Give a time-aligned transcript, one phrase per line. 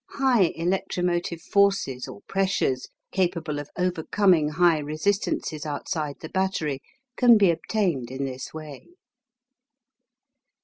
[0.13, 6.79] High electromotive forces or "pressures" capable of overcoming high resistances outside the battery
[7.15, 8.87] can be obtained in this way.